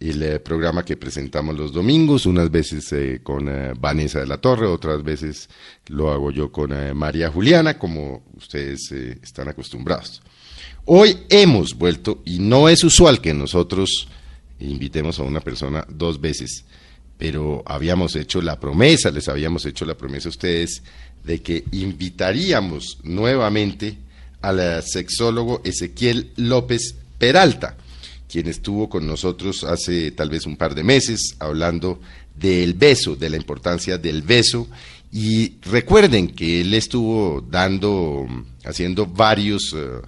el 0.00 0.22
eh, 0.22 0.40
programa 0.40 0.82
que 0.82 0.96
presentamos 0.96 1.56
los 1.56 1.72
domingos, 1.72 2.24
unas 2.24 2.50
veces 2.50 2.90
eh, 2.92 3.20
con 3.22 3.48
eh, 3.48 3.74
Vanessa 3.78 4.20
de 4.20 4.26
la 4.26 4.38
Torre, 4.38 4.66
otras 4.66 5.02
veces 5.02 5.50
lo 5.88 6.10
hago 6.10 6.30
yo 6.30 6.50
con 6.50 6.72
María 6.96 7.30
Juliana, 7.30 7.78
como 7.78 8.24
ustedes 8.34 8.90
están 8.90 9.48
acostumbrados. 9.48 10.22
Hoy 10.86 11.18
hemos 11.28 11.74
vuelto, 11.74 12.22
y 12.24 12.38
no 12.38 12.68
es 12.68 12.82
usual 12.82 13.20
que 13.20 13.34
nosotros 13.34 14.08
invitemos 14.58 15.18
a 15.18 15.24
una 15.24 15.40
persona 15.40 15.86
dos 15.88 16.20
veces, 16.20 16.64
pero 17.18 17.62
habíamos 17.66 18.16
hecho 18.16 18.40
la 18.40 18.58
promesa, 18.58 19.10
les 19.10 19.28
habíamos 19.28 19.66
hecho 19.66 19.84
la 19.84 19.96
promesa 19.96 20.28
a 20.28 20.30
ustedes 20.30 20.82
de 21.22 21.42
que 21.42 21.64
invitaríamos 21.72 22.98
nuevamente 23.02 23.98
al 24.40 24.82
sexólogo 24.82 25.60
Ezequiel 25.64 26.32
López 26.36 26.94
Peralta 27.18 27.76
quien 28.30 28.46
estuvo 28.46 28.88
con 28.88 29.06
nosotros 29.06 29.64
hace 29.64 30.12
tal 30.12 30.30
vez 30.30 30.46
un 30.46 30.56
par 30.56 30.74
de 30.74 30.84
meses 30.84 31.36
hablando 31.38 32.00
del 32.34 32.74
beso, 32.74 33.16
de 33.16 33.30
la 33.30 33.36
importancia 33.36 33.98
del 33.98 34.22
beso. 34.22 34.68
Y 35.12 35.54
recuerden 35.62 36.28
que 36.28 36.60
él 36.60 36.72
estuvo 36.74 37.40
dando, 37.40 38.26
haciendo 38.64 39.06
varios... 39.06 39.74
Eh, 39.76 40.00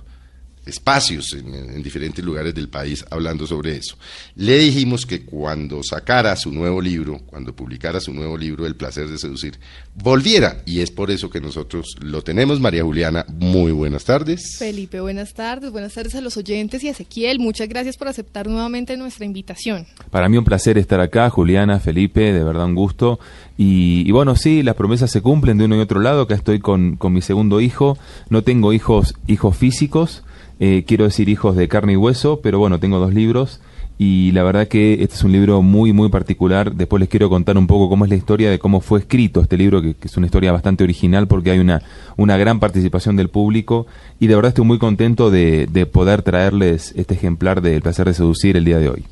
espacios 0.67 1.33
en, 1.33 1.83
diferentes 1.83 2.25
lugares 2.25 2.55
del 2.55 2.69
país 2.69 3.05
hablando 3.11 3.47
sobre 3.47 3.77
eso. 3.77 3.97
Le 4.37 4.59
dijimos 4.59 5.07
que 5.07 5.25
cuando 5.25 5.83
sacara 5.83 6.37
su 6.37 6.53
nuevo 6.53 6.81
libro, 6.81 7.21
cuando 7.27 7.55
publicara 7.55 8.01
su 8.01 8.13
nuevo 8.13 8.37
libro, 8.39 8.67
El 8.67 8.77
placer 8.77 9.09
de 9.09 9.19
seducir, 9.19 9.59
volviera. 9.95 10.63
Y 10.65 10.81
es 10.81 10.91
por 10.91 11.11
eso 11.11 11.31
que 11.31 11.41
nosotros 11.41 11.97
lo 12.01 12.23
tenemos. 12.23 12.61
María 12.61 12.85
Juliana, 12.85 13.25
muy 13.29 13.73
buenas 13.73 14.05
tardes. 14.05 14.57
Felipe, 14.59 15.01
buenas 15.01 15.35
tardes. 15.35 15.73
Buenas 15.73 15.95
tardes 15.95 16.15
a 16.15 16.21
los 16.21 16.37
oyentes 16.37 16.85
y 16.85 16.89
a 16.89 16.93
Ezequiel. 16.93 17.41
Muchas 17.41 17.69
gracias 17.69 17.97
por 17.97 18.09
aceptar 18.09 18.47
nuevamente 18.47 18.97
nuestra 18.97 19.25
invitación. 19.25 19.87
Para 20.11 20.29
mí 20.29 20.37
un 20.37 20.45
placer 20.45 20.79
estar 20.79 21.01
acá, 21.01 21.29
Juliana, 21.31 21.81
Felipe, 21.81 22.33
de 22.33 22.45
verdad 22.45 22.67
un 22.67 22.75
gusto. 22.75 23.19
Y, 23.59 24.11
bueno, 24.11 24.35
sí, 24.35 24.63
las 24.63 24.77
promesas 24.77 25.11
se 25.11 25.21
cumplen 25.21 25.59
de 25.59 25.65
uno 25.65 25.77
y 25.77 25.81
otro 25.81 26.01
lado. 26.01 26.23
Acá 26.23 26.35
estoy 26.35 26.61
con, 26.61 26.97
con 26.97 27.13
mi 27.13 27.21
segundo 27.21 27.61
hijo. 27.61 27.99
No 28.29 28.43
tengo 28.43 28.73
hijos, 28.73 29.15
hijos 29.27 29.57
físicos 29.57 30.23
eh, 30.65 30.85
quiero 30.87 31.07
decir 31.07 31.29
hijos 31.29 31.57
de 31.57 31.67
carne 31.67 31.95
y 31.95 31.97
hueso, 31.97 32.39
pero 32.41 32.61
bueno, 32.61 32.79
tengo 32.79 33.01
dos 33.01 33.13
libros 33.13 33.61
y 33.99 34.31
la 34.31 34.45
verdad 34.45 34.69
que 34.69 35.03
este 35.03 35.17
es 35.17 35.25
un 35.25 35.33
libro 35.33 35.61
muy, 35.61 35.93
muy 35.93 36.09
particular. 36.09 36.73
Después 36.73 37.01
les 37.01 37.09
quiero 37.09 37.29
contar 37.29 37.59
un 37.59 37.67
poco 37.67 37.89
cómo 37.89 38.05
es 38.05 38.11
la 38.11 38.15
historia 38.15 38.49
de 38.49 38.61
cómo 38.61 38.81
fue 38.81 39.01
escrito 39.01 39.41
este 39.41 39.57
libro, 39.59 39.83
que, 39.83 39.97
es 40.01 40.17
una 40.17 40.27
historia 40.27 40.53
bastante 40.53 40.85
original 40.85 41.27
porque 41.27 41.51
hay 41.51 41.59
una, 41.59 41.83
una 42.17 42.37
gran 42.37 42.61
participación 42.61 43.17
del 43.17 43.29
público 43.29 43.89
y 44.21 44.29
de 44.29 44.37
verdad 44.37 44.51
estoy 44.51 44.65
muy 44.65 44.79
contento 44.79 45.33
de, 45.33 45.67
de 45.67 45.85
poder 45.85 46.23
traerles 46.23 46.93
este 46.95 47.15
ejemplar 47.15 47.61
de 47.61 47.75
El 47.75 47.83
placer 47.83 48.07
de 48.07 48.15
seducir 48.15 48.57
el 48.57 48.65
día 48.65 48.79
de 48.79 48.89
hoy. 48.89 49.05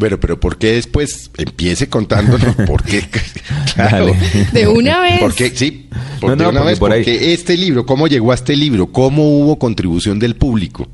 Bueno, 0.00 0.18
pero 0.18 0.40
¿por 0.40 0.56
qué 0.56 0.72
después 0.72 1.30
empiece 1.36 1.90
contándonos 1.90 2.56
por 2.66 2.82
qué? 2.82 3.04
claro. 3.74 4.06
De 4.50 4.66
una 4.66 4.98
vez. 4.98 5.20
Porque, 5.20 5.50
sí, 5.50 5.90
de 6.22 6.46
una 6.46 6.62
vez, 6.62 6.78
porque 6.78 7.34
este 7.34 7.54
libro, 7.54 7.84
¿cómo 7.84 8.08
llegó 8.08 8.32
a 8.32 8.34
este 8.34 8.56
libro? 8.56 8.86
¿Cómo 8.86 9.28
hubo 9.28 9.58
contribución 9.58 10.18
del 10.18 10.36
público? 10.36 10.88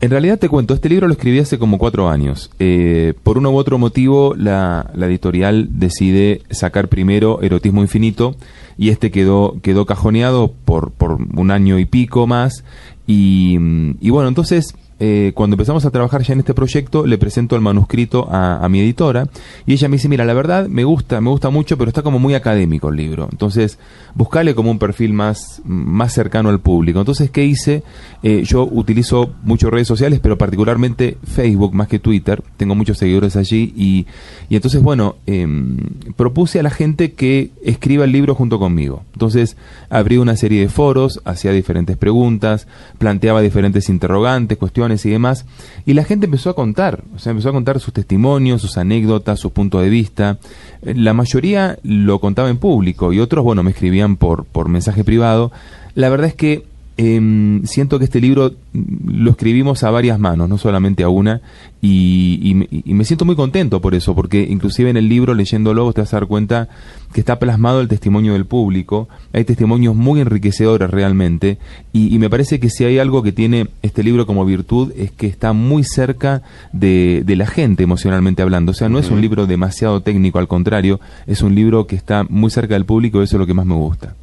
En 0.00 0.10
realidad 0.10 0.38
te 0.38 0.48
cuento, 0.48 0.72
este 0.72 0.88
libro 0.88 1.08
lo 1.08 1.12
escribí 1.12 1.40
hace 1.40 1.58
como 1.58 1.76
cuatro 1.76 2.08
años. 2.08 2.50
Eh, 2.58 3.12
por 3.22 3.36
uno 3.36 3.50
u 3.50 3.56
otro 3.56 3.76
motivo, 3.76 4.34
la, 4.34 4.90
editorial 4.96 5.68
decide 5.72 6.40
sacar 6.48 6.88
primero 6.88 7.42
Erotismo 7.42 7.82
Infinito 7.82 8.34
y 8.78 8.88
este 8.88 9.10
quedó, 9.10 9.56
quedó 9.60 9.84
cajoneado 9.84 10.54
por, 10.64 10.92
por 10.92 11.18
un 11.20 11.50
año 11.50 11.78
y 11.78 11.84
pico 11.84 12.26
más. 12.26 12.64
Y, 13.06 13.58
y 14.00 14.08
bueno, 14.08 14.28
entonces 14.28 14.74
eh, 15.00 15.32
cuando 15.34 15.54
empezamos 15.54 15.84
a 15.84 15.90
trabajar 15.90 16.22
ya 16.22 16.32
en 16.32 16.40
este 16.40 16.54
proyecto, 16.54 17.06
le 17.06 17.18
presento 17.18 17.54
el 17.54 17.62
manuscrito 17.62 18.28
a, 18.30 18.66
mi 18.68 18.80
editora 18.80 19.28
y 19.64 19.72
ella 19.72 19.88
me 19.88 19.96
dice, 19.96 20.08
mira, 20.08 20.24
la 20.24 20.34
verdad 20.34 20.68
me 20.68 20.84
gusta, 20.84 21.20
me 21.20 21.30
gusta 21.30 21.50
mucho, 21.50 21.78
pero 21.78 21.88
está 21.88 22.02
como 22.02 22.18
muy 22.18 22.34
académico 22.34 22.88
el 22.88 22.96
libro. 22.96 23.28
Entonces, 23.30 23.78
buscale 24.14 24.54
como 24.54 24.70
un 24.70 24.78
perfil 24.78 25.12
más, 25.12 25.62
más 25.64 26.12
cercano 26.12 26.48
al 26.48 26.60
público. 26.60 26.98
Entonces, 26.98 27.30
¿qué 27.30 27.44
hice? 27.44 27.82
Eh, 28.22 28.42
yo 28.44 28.68
utilizo 28.70 29.30
muchas 29.42 29.70
redes 29.70 29.86
sociales, 29.86 30.20
pero 30.20 30.36
particularmente 30.36 31.16
Facebook 31.24 31.74
más 31.74 31.88
que 31.88 31.98
Twitter. 31.98 32.42
Tengo 32.56 32.74
muchos 32.74 32.98
seguidores 32.98 33.36
allí 33.36 33.72
y, 33.76 34.06
y 34.50 34.56
entonces, 34.56 34.82
bueno, 34.82 35.16
em, 35.26 35.78
propuse 36.16 36.58
a 36.58 36.62
la 36.62 36.70
gente 36.70 37.12
que 37.12 37.52
escriba 37.62 38.04
el 38.04 38.12
libro 38.12 38.34
junto 38.34 38.58
conmigo. 38.58 39.04
Entonces, 39.12 39.56
abrí 39.90 40.18
una 40.18 40.36
serie 40.36 40.60
de 40.60 40.68
foros, 40.68 41.20
hacía 41.24 41.52
diferentes 41.52 41.96
preguntas, 41.96 42.66
planteaba 42.98 43.40
diferentes 43.40 43.88
interrogantes, 43.88 44.58
cuestiones 44.58 44.87
y 45.04 45.10
demás, 45.10 45.46
y 45.84 45.94
la 45.94 46.04
gente 46.04 46.26
empezó 46.26 46.50
a 46.50 46.54
contar, 46.54 47.04
o 47.14 47.18
sea, 47.18 47.30
empezó 47.30 47.50
a 47.50 47.52
contar 47.52 47.80
sus 47.80 47.92
testimonios, 47.92 48.62
sus 48.62 48.78
anécdotas, 48.78 49.40
su 49.40 49.50
punto 49.50 49.80
de 49.80 49.88
vista. 49.88 50.38
Eh, 50.82 50.94
la 50.94 51.14
mayoría 51.14 51.78
lo 51.82 52.20
contaba 52.20 52.50
en 52.50 52.58
público 52.58 53.12
y 53.12 53.20
otros, 53.20 53.44
bueno, 53.44 53.62
me 53.62 53.70
escribían 53.70 54.16
por, 54.16 54.44
por 54.44 54.68
mensaje 54.68 55.04
privado. 55.04 55.52
La 55.94 56.08
verdad 56.08 56.28
es 56.28 56.34
que 56.34 56.64
Em, 57.00 57.64
siento 57.64 58.00
que 58.00 58.06
este 58.06 58.20
libro 58.20 58.54
lo 58.72 59.30
escribimos 59.30 59.84
a 59.84 59.90
varias 59.92 60.18
manos, 60.18 60.48
no 60.48 60.58
solamente 60.58 61.04
a 61.04 61.08
una, 61.08 61.40
y, 61.80 62.56
me 62.86 63.04
siento 63.04 63.24
muy 63.24 63.36
contento 63.36 63.80
por 63.80 63.94
eso, 63.94 64.16
porque 64.16 64.48
inclusive 64.50 64.90
en 64.90 64.96
el 64.96 65.08
libro, 65.08 65.32
leyéndolo, 65.32 65.92
te 65.92 66.00
vas 66.00 66.12
a 66.12 66.16
dar 66.16 66.26
cuenta 66.26 66.68
que 67.12 67.20
está 67.20 67.38
plasmado 67.38 67.80
el 67.80 67.86
testimonio 67.86 68.32
del 68.32 68.46
público, 68.46 69.08
hay 69.32 69.44
testimonios 69.44 69.94
muy 69.94 70.20
enriquecedores 70.20 70.90
realmente, 70.90 71.58
y, 71.92 72.18
me 72.18 72.28
parece 72.28 72.58
que 72.58 72.68
si 72.68 72.82
hay 72.82 72.98
algo 72.98 73.22
que 73.22 73.30
tiene 73.30 73.68
este 73.82 74.02
libro 74.02 74.26
como 74.26 74.44
virtud 74.44 74.92
es 74.96 75.12
que 75.12 75.28
está 75.28 75.52
muy 75.52 75.84
cerca 75.84 76.42
de, 76.72 77.22
de 77.24 77.36
la 77.36 77.46
gente 77.46 77.84
emocionalmente 77.84 78.42
hablando, 78.42 78.72
o 78.72 78.74
sea, 78.74 78.88
no 78.88 78.98
es 78.98 79.12
un 79.12 79.20
libro 79.20 79.46
demasiado 79.46 80.00
técnico, 80.00 80.40
al 80.40 80.48
contrario, 80.48 80.98
es 81.28 81.42
un 81.42 81.54
libro 81.54 81.86
que 81.86 81.94
está 81.94 82.24
muy 82.28 82.50
cerca 82.50 82.74
del 82.74 82.86
público, 82.86 83.20
y 83.20 83.24
eso 83.24 83.36
es 83.36 83.40
lo 83.40 83.46
que 83.46 83.54
más 83.54 83.66
me 83.66 83.76
gusta. 83.76 84.16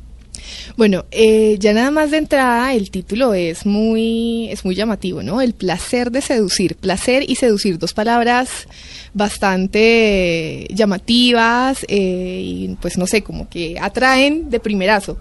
Bueno, 0.77 1.05
eh, 1.11 1.57
ya 1.59 1.73
nada 1.73 1.91
más 1.91 2.11
de 2.11 2.17
entrada 2.17 2.73
el 2.73 2.91
título 2.91 3.33
es 3.33 3.65
muy, 3.65 4.49
es 4.49 4.65
muy 4.65 4.75
llamativo, 4.75 5.23
¿no? 5.23 5.41
El 5.41 5.53
placer 5.53 6.11
de 6.11 6.21
seducir, 6.21 6.75
placer 6.75 7.23
y 7.27 7.35
seducir, 7.35 7.79
dos 7.79 7.93
palabras 7.93 8.67
bastante 9.13 10.67
llamativas 10.71 11.85
eh, 11.87 12.41
y 12.43 12.77
pues 12.81 12.97
no 12.97 13.07
sé, 13.07 13.23
como 13.23 13.49
que 13.49 13.77
atraen 13.79 14.49
de 14.49 14.59
primerazo. 14.59 15.17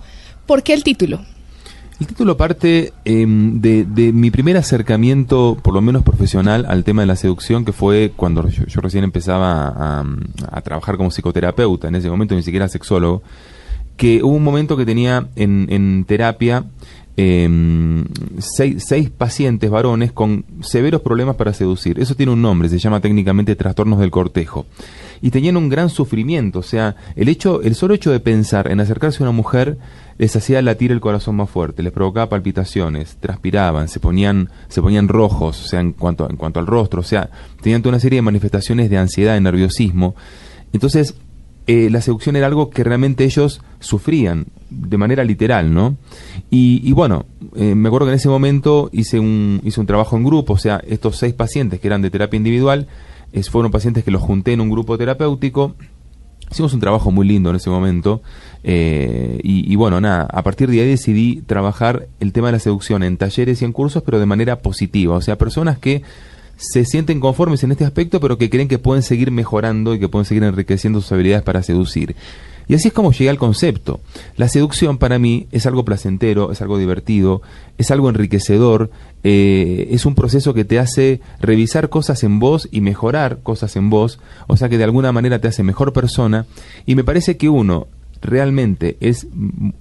¿Por 0.47 0.63
qué 0.63 0.75
el 0.75 0.85
título? 0.85 1.21
El 2.01 2.09
título 2.09 2.37
parte 2.37 2.93
em, 3.05 3.61
de, 3.61 4.13
mi 4.13 4.33
primer 4.33 4.57
acercamiento, 4.57 5.57
por 5.63 5.73
lo 5.73 5.81
menos 5.81 6.03
profesional, 6.03 6.67
al 6.69 6.83
tema 6.83 7.03
de 7.03 7.07
la 7.07 7.15
seducción, 7.15 7.65
que 7.65 7.73
fue 7.73 8.13
cuando 8.17 8.49
yo, 8.49 8.81
recién 8.81 9.05
empezaba 9.05 9.69
a, 9.69 10.05
a, 10.51 10.61
trabajar 10.63 10.97
como 10.97 11.11
psicoterapeuta, 11.11 11.87
en 11.87 11.95
ese 11.95 12.11
momento 12.11 12.35
ni 12.35 12.43
siquiera 12.43 12.69
sexólogo, 12.69 13.23
que 13.97 14.23
hubo 14.23 14.35
un 14.35 14.45
momento 14.45 14.77
que 14.77 14.87
tenía 14.87 15.29
en, 15.37 15.67
en 15.71 16.05
terapia 16.05 16.65
em, 17.17 18.05
seis, 18.39 19.11
pacientes 19.11 19.71
varones 19.71 20.13
con 20.13 20.45
severos 20.61 21.01
problemas 21.01 21.37
para 21.37 21.53
seducir. 21.53 22.01
Eso 22.01 22.15
tiene 22.15 22.33
un 22.33 22.43
nombre, 22.43 22.69
se 22.69 22.79
llama 22.79 23.01
técnicamente 23.01 23.55
trastornos 23.55 24.01
del 24.01 24.11
cortejo. 24.11 24.67
Y 25.23 25.31
tenían 25.31 25.57
un 25.57 25.69
gran 25.69 25.91
sufrimiento, 25.91 26.59
o 26.59 26.63
sea, 26.63 26.97
el 27.17 27.29
hecho, 27.29 27.63
el 27.63 27.75
solo 27.75 27.95
hecho 27.95 28.11
de 28.11 28.21
pensar 28.21 28.71
en 28.71 28.81
acercarse 28.81 29.23
a 29.23 29.27
una 29.27 29.33
mujer 29.33 29.79
les 30.19 30.37
hacía 30.37 30.61
latir 30.61 30.93
el 30.93 31.01
corazón 31.01 31.37
más 31.37 31.49
fuerte, 31.49 31.83
les 31.83 31.93
provocaba 31.93 32.29
palpitaciones, 32.29 33.17
transpiraban, 33.21 33.89
se 33.89 34.01
ponían, 34.01 34.51
se 34.69 34.83
ponían 34.83 35.09
rojos, 35.09 35.65
o 35.65 35.69
sea, 35.69 35.81
en 35.81 35.93
cuanto, 35.93 36.29
en 36.29 36.37
cuanto 36.37 36.61
al 36.61 36.67
rostro, 36.67 37.01
o 37.01 37.05
sea, 37.05 37.31
tenían 37.63 37.81
toda 37.81 37.93
una 37.95 38.01
serie 38.01 38.19
de 38.19 38.23
manifestaciones 38.23 38.91
de 38.91 38.99
ansiedad, 38.99 39.35
de 39.35 39.41
nerviosismo. 39.41 40.15
Entonces, 40.73 41.15
eh, 41.67 41.89
la 41.91 42.03
seducción 42.03 42.37
era 42.37 42.47
algo 42.47 42.69
que 42.69 42.85
realmente 42.85 43.25
ellos 43.25 43.63
sufrían 43.81 44.47
de 44.69 44.99
manera 44.99 45.25
literal, 45.25 45.73
¿no? 45.73 45.97
Y, 46.51 46.93
bueno, 46.93 47.27
eh, 47.57 47.75
me 47.75 47.89
acuerdo 47.89 48.07
que 48.07 48.13
en 48.13 48.17
ese 48.17 48.29
momento 48.29 48.91
hice 48.93 49.19
un, 49.19 49.61
hice 49.65 49.81
un 49.81 49.87
trabajo 49.87 50.17
en 50.17 50.25
grupo, 50.25 50.53
o 50.55 50.59
sea, 50.59 50.83
estos 50.87 51.17
seis 51.17 51.33
pacientes 51.33 51.81
que 51.81 51.87
eran 51.87 52.03
de 52.03 52.11
terapia 52.11 52.37
individual, 52.37 52.87
es, 53.33 53.51
fueron 53.51 53.73
pacientes 53.73 54.05
que 54.05 54.11
los 54.11 54.23
junté 54.23 54.53
en 54.53 54.61
un 54.61 54.71
grupo 54.71 54.99
terapéutico. 54.99 55.75
Hicimos 56.51 56.75
un 56.75 56.81
trabajo 56.81 57.11
muy 57.11 57.27
lindo 57.27 57.51
en 57.51 57.57
ese 57.57 57.71
momento 57.71 58.21
eh, 58.63 59.41
y, 59.43 59.73
y, 59.73 59.77
bueno, 59.77 60.01
nada, 60.01 60.29
a 60.31 60.43
partir 60.43 60.71
de 60.71 60.81
ahí 60.81 60.87
decidí 60.87 61.43
trabajar 61.47 62.09
el 62.21 62.33
tema 62.33 62.49
de 62.49 62.53
la 62.53 62.59
seducción 62.59 63.03
en 63.03 63.17
talleres 63.17 63.63
y 63.63 63.65
en 63.65 63.73
cursos, 63.73 64.03
pero 64.05 64.21
de 64.21 64.27
manera 64.27 64.61
positiva, 64.61 65.17
o 65.17 65.21
sea, 65.23 65.39
personas 65.39 65.79
que 65.79 66.03
se 66.57 66.85
sienten 66.85 67.21
conformes 67.21 67.63
en 67.65 67.73
este 67.73 67.85
aspecto, 67.85 68.21
pero 68.21 68.39
que 68.39 68.51
creen 68.51 68.69
que 68.69 68.79
pueden 68.79 69.03
seguir 69.03 69.31
mejorando 69.31 69.95
y 69.95 69.99
que 69.99 70.09
pueden 70.09 70.25
seguir 70.25 70.45
enriqueciendo 70.45 71.01
sus 71.01 71.13
habilidades 71.13 71.45
para 71.45 71.63
seducir. 71.63 72.15
Y 72.67 72.75
así 72.75 72.89
es 72.89 72.95
como 72.95 73.13
llegué 73.13 73.29
al 73.29 73.39
concepto. 73.39 74.01
La 74.37 74.49
seducción 74.49 74.97
para 74.99 75.19
mí 75.19 75.47
es 75.53 75.67
algo 75.67 75.85
placentero, 75.85 76.51
es 76.51 76.63
algo 76.63 76.79
divertido, 76.79 77.43
es 77.77 77.91
algo 77.91 78.09
enriquecedor, 78.09 78.91
eh, 79.23 79.89
es 79.91 80.07
un 80.07 80.15
proceso 80.15 80.55
que 80.55 80.65
te 80.65 80.79
hace 80.79 81.21
revisar 81.41 81.91
cosas 81.91 82.23
en 82.25 82.39
vos 82.39 82.69
y 82.71 82.81
mejorar 82.81 83.41
cosas 83.43 83.77
en 83.77 83.91
vos, 83.91 84.19
o 84.47 84.57
sea 84.57 84.69
que 84.69 84.79
de 84.79 84.85
alguna 84.85 85.13
manera 85.13 85.41
te 85.41 85.49
hace 85.49 85.63
mejor 85.63 85.93
persona. 85.93 86.47
Y 86.87 86.95
me 86.95 87.05
parece 87.05 87.37
que 87.37 87.51
uno 87.51 87.87
realmente 88.25 88.97
es 89.01 89.27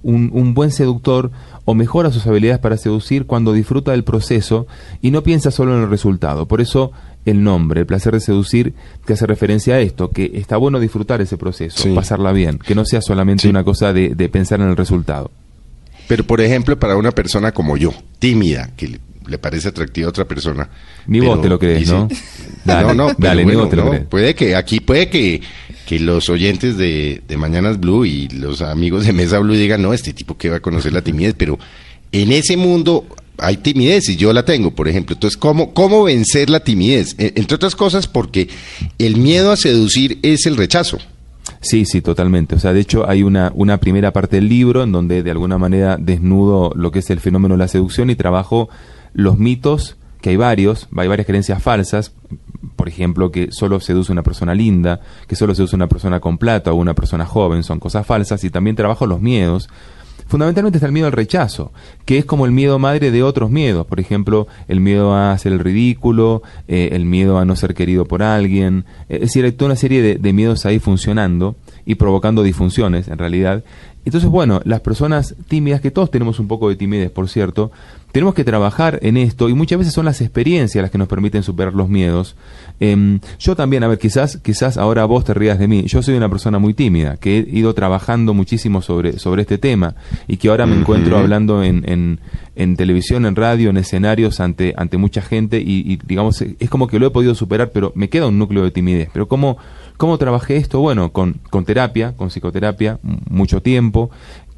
un, 0.02 0.30
un, 0.32 0.54
buen 0.54 0.70
seductor 0.70 1.30
o 1.64 1.74
mejora 1.74 2.12
sus 2.12 2.26
habilidades 2.26 2.60
para 2.60 2.76
seducir 2.76 3.26
cuando 3.26 3.52
disfruta 3.52 3.92
del 3.92 4.04
proceso 4.04 4.66
y 5.02 5.10
no 5.10 5.22
piensa 5.22 5.50
solo 5.50 5.76
en 5.76 5.82
el 5.82 5.90
resultado. 5.90 6.46
Por 6.46 6.60
eso 6.60 6.92
el 7.24 7.42
nombre, 7.42 7.80
el 7.80 7.86
placer 7.86 8.12
de 8.12 8.20
seducir, 8.20 8.74
que 9.06 9.14
hace 9.14 9.26
referencia 9.26 9.74
a 9.74 9.80
esto, 9.80 10.10
que 10.10 10.32
está 10.34 10.56
bueno 10.56 10.78
disfrutar 10.78 11.20
ese 11.20 11.36
proceso, 11.36 11.94
pasarla 11.94 12.32
bien, 12.32 12.58
que 12.58 12.74
no 12.74 12.84
sea 12.84 13.00
solamente 13.00 13.48
una 13.48 13.64
cosa 13.64 13.92
de, 13.92 14.28
pensar 14.28 14.60
en 14.60 14.68
el 14.68 14.76
resultado. 14.76 15.30
Pero, 16.06 16.24
por 16.24 16.40
ejemplo, 16.40 16.78
para 16.78 16.96
una 16.96 17.12
persona 17.12 17.52
como 17.52 17.76
yo, 17.76 17.92
tímida, 18.18 18.70
que 18.76 19.00
le, 19.26 19.38
parece 19.38 19.68
atractiva 19.68 20.06
a 20.06 20.10
otra 20.10 20.24
persona. 20.26 20.68
Ni 21.06 21.20
vos 21.20 21.40
te 21.40 21.48
lo 21.48 21.58
crees, 21.58 21.90
¿no? 21.90 22.08
Dale, 22.64 22.94
no, 22.94 23.08
no, 23.08 23.14
dale, 23.18 23.44
ni 23.44 23.54
vos 23.54 23.68
te 23.68 23.76
lo 23.76 23.90
crees. 23.90 24.06
Puede 24.06 24.34
que, 24.34 24.56
aquí 24.56 24.80
puede 24.80 25.10
que, 25.10 25.42
que 25.86 26.00
los 26.00 26.30
oyentes 26.30 26.78
de, 26.78 27.22
de 27.28 27.36
Mañanas 27.36 27.78
Blue 27.78 28.06
y 28.06 28.28
los 28.28 28.62
amigos 28.62 29.04
de 29.04 29.12
Mesa 29.12 29.38
Blue 29.38 29.54
digan, 29.54 29.82
no, 29.82 29.92
este 29.92 30.14
tipo 30.14 30.38
que 30.38 30.48
va 30.48 30.56
a 30.56 30.60
conocer 30.60 30.92
la 30.92 31.02
timidez, 31.02 31.34
pero 31.38 31.58
en 32.10 32.32
ese 32.32 32.56
mundo 32.56 33.06
hay 33.38 33.56
timidez 33.58 34.08
y 34.08 34.16
yo 34.16 34.32
la 34.32 34.44
tengo, 34.44 34.70
por 34.70 34.88
ejemplo. 34.88 35.14
Entonces, 35.14 35.36
¿cómo, 35.36 35.74
cómo 35.74 36.04
vencer 36.04 36.50
la 36.50 36.60
timidez? 36.60 37.14
E, 37.18 37.32
entre 37.36 37.56
otras 37.56 37.76
cosas, 37.76 38.06
porque 38.06 38.48
el 38.98 39.16
miedo 39.16 39.50
a 39.50 39.56
seducir 39.56 40.18
es 40.22 40.46
el 40.46 40.56
rechazo. 40.56 40.98
Sí, 41.60 41.84
sí, 41.84 42.00
totalmente. 42.00 42.54
O 42.54 42.58
sea, 42.58 42.72
de 42.72 42.80
hecho 42.80 43.08
hay 43.08 43.22
una, 43.22 43.50
una 43.54 43.78
primera 43.78 44.12
parte 44.12 44.36
del 44.36 44.48
libro 44.48 44.82
en 44.82 44.92
donde 44.92 45.22
de 45.22 45.30
alguna 45.30 45.58
manera 45.58 45.96
desnudo 45.98 46.72
lo 46.74 46.90
que 46.90 46.98
es 47.00 47.10
el 47.10 47.20
fenómeno 47.20 47.54
de 47.54 47.58
la 47.58 47.68
seducción 47.68 48.10
y 48.10 48.16
trabajo 48.16 48.68
los 49.14 49.38
mitos, 49.38 49.96
que 50.20 50.30
hay 50.30 50.36
varios, 50.36 50.88
hay 50.96 51.08
varias 51.08 51.26
creencias 51.26 51.62
falsas, 51.62 52.12
por 52.76 52.88
ejemplo, 52.88 53.30
que 53.30 53.52
solo 53.52 53.80
seduce 53.80 54.12
una 54.12 54.22
persona 54.22 54.54
linda, 54.54 55.00
que 55.26 55.36
solo 55.36 55.54
seduce 55.54 55.76
una 55.76 55.88
persona 55.88 56.20
con 56.20 56.38
plata 56.38 56.72
o 56.72 56.76
una 56.76 56.94
persona 56.94 57.24
joven, 57.24 57.62
son 57.62 57.78
cosas 57.78 58.06
falsas, 58.06 58.42
y 58.44 58.50
también 58.50 58.76
trabajo 58.76 59.06
los 59.06 59.20
miedos, 59.20 59.68
fundamentalmente 60.26 60.78
está 60.78 60.86
el 60.86 60.92
miedo 60.92 61.06
al 61.06 61.12
rechazo, 61.12 61.72
que 62.04 62.18
es 62.18 62.24
como 62.24 62.46
el 62.46 62.52
miedo 62.52 62.78
madre 62.78 63.10
de 63.10 63.22
otros 63.22 63.50
miedos, 63.50 63.86
por 63.86 64.00
ejemplo, 64.00 64.48
el 64.68 64.80
miedo 64.80 65.14
a 65.14 65.32
hacer 65.32 65.52
el 65.52 65.58
ridículo, 65.58 66.42
eh, 66.68 66.90
el 66.92 67.04
miedo 67.04 67.38
a 67.38 67.44
no 67.44 67.56
ser 67.56 67.74
querido 67.74 68.06
por 68.06 68.22
alguien, 68.22 68.84
es 69.08 69.20
decir, 69.20 69.44
hay 69.44 69.52
toda 69.52 69.70
una 69.70 69.76
serie 69.76 70.02
de, 70.02 70.16
de 70.16 70.32
miedos 70.32 70.66
ahí 70.66 70.78
funcionando 70.78 71.56
y 71.86 71.96
provocando 71.96 72.42
disfunciones 72.42 73.08
en 73.08 73.18
realidad. 73.18 73.62
Entonces, 74.04 74.28
bueno, 74.28 74.60
las 74.64 74.80
personas 74.80 75.34
tímidas, 75.48 75.80
que 75.80 75.90
todos 75.90 76.10
tenemos 76.10 76.38
un 76.38 76.48
poco 76.48 76.68
de 76.68 76.76
timidez, 76.76 77.10
por 77.10 77.28
cierto, 77.28 77.72
tenemos 78.14 78.34
que 78.34 78.44
trabajar 78.44 79.00
en 79.02 79.16
esto 79.16 79.48
y 79.48 79.54
muchas 79.54 79.76
veces 79.76 79.92
son 79.92 80.04
las 80.04 80.20
experiencias 80.20 80.80
las 80.80 80.92
que 80.92 80.98
nos 80.98 81.08
permiten 81.08 81.42
superar 81.42 81.74
los 81.74 81.88
miedos. 81.88 82.36
Em, 82.78 83.18
yo 83.40 83.56
también, 83.56 83.82
a 83.82 83.88
ver, 83.88 83.98
quizás, 83.98 84.36
quizás 84.36 84.76
ahora 84.76 85.04
vos 85.04 85.24
te 85.24 85.34
rías 85.34 85.58
de 85.58 85.66
mí. 85.66 85.82
Yo 85.86 86.00
soy 86.00 86.14
una 86.14 86.28
persona 86.28 86.60
muy 86.60 86.74
tímida, 86.74 87.16
que 87.16 87.38
he 87.38 87.58
ido 87.58 87.74
trabajando 87.74 88.32
muchísimo 88.32 88.82
sobre, 88.82 89.18
sobre 89.18 89.42
este 89.42 89.58
tema 89.58 89.96
y 90.28 90.36
que 90.36 90.48
ahora 90.48 90.64
me 90.64 90.76
encuentro 90.76 91.18
hablando 91.18 91.64
en, 91.64 91.82
en, 91.90 92.20
en, 92.54 92.76
televisión, 92.76 93.26
en 93.26 93.34
radio, 93.34 93.70
en 93.70 93.78
escenarios 93.78 94.38
ante, 94.38 94.74
ante 94.76 94.96
mucha 94.96 95.20
gente 95.20 95.60
y, 95.60 95.98
digamos, 96.06 96.40
es 96.40 96.70
como 96.70 96.86
que 96.86 97.00
lo 97.00 97.08
he 97.08 97.10
podido 97.10 97.34
superar, 97.34 97.72
pero 97.72 97.90
me 97.96 98.08
queda 98.08 98.28
un 98.28 98.38
núcleo 98.38 98.62
de 98.62 98.70
timidez. 98.70 99.08
Pero 99.12 99.26
¿cómo, 99.26 99.58
cómo 99.96 100.18
trabajé 100.18 100.56
esto? 100.56 100.78
Bueno, 100.78 101.10
con, 101.10 101.40
con 101.50 101.64
terapia, 101.64 102.12
con 102.16 102.28
psicoterapia, 102.28 103.00
mucho 103.28 103.60
tiempo 103.60 104.12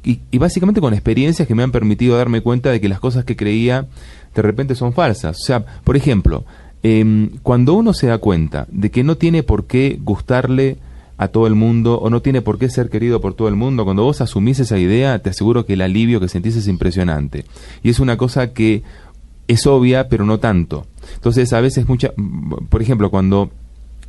y, 0.07 0.37
básicamente 0.37 0.79
con 0.79 0.93
experiencias 0.93 1.47
que 1.47 1.55
me 1.55 1.63
han 1.63 1.71
permitido 1.71 2.17
darme 2.17 2.41
cuenta 2.41 2.71
de 2.71 2.79
que 2.79 2.87
las 2.87 3.01
cosas 3.01 3.25
que 3.25 3.35
creía 3.35 3.87
de 4.33 4.41
repente 4.41 4.73
son 4.75 4.93
falsas. 4.93 5.37
O 5.41 5.43
sea, 5.43 5.65
por 5.83 5.97
ejemplo, 5.97 6.45
em, 6.81 7.31
cuando 7.43 7.73
uno 7.73 7.93
se 7.93 8.07
da 8.07 8.17
cuenta 8.17 8.67
de 8.71 8.89
que 8.89 9.03
no 9.03 9.17
tiene 9.17 9.43
por 9.43 9.67
qué 9.67 9.99
gustarle 10.01 10.77
a 11.17 11.27
todo 11.27 11.47
el 11.47 11.55
mundo 11.55 11.99
o 11.99 12.09
no 12.09 12.21
tiene 12.21 12.41
por 12.41 12.57
qué 12.57 12.69
ser 12.69 12.89
querido 12.89 13.19
por 13.19 13.33
todo 13.33 13.47
el 13.47 13.55
mundo, 13.55 13.83
cuando 13.83 14.03
vos 14.03 14.21
asumís 14.21 14.59
esa 14.59 14.77
idea, 14.77 15.19
te 15.19 15.31
aseguro 15.31 15.65
que 15.65 15.73
el 15.73 15.81
alivio 15.81 16.19
que 16.19 16.29
sentís 16.29 16.55
es 16.55 16.67
impresionante. 16.67 17.45
Y 17.83 17.89
es 17.89 17.99
una 17.99 18.15
cosa 18.17 18.53
que 18.53 18.83
es 19.47 19.67
obvia, 19.67 20.07
pero 20.07 20.25
no 20.25 20.39
tanto. 20.39 20.85
Entonces, 21.15 21.51
a 21.53 21.59
veces 21.59 21.87
mucha, 21.87 22.13
por 22.69 22.81
ejemplo, 22.81 23.09
cuando 23.09 23.49